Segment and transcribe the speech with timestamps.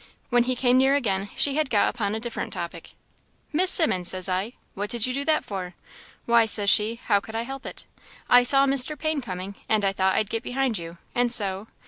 [0.31, 2.93] When he came near again, she had got upon a different topic"
[3.53, 5.75] 'Miss Simmons,' says I, 'what did you do that for?'
[6.25, 7.85] 'Why,' says she, 'how could I help it?
[8.27, 8.97] I saw Mr.
[8.97, 11.67] Payne coming, and I thought I'd get behind you, and so'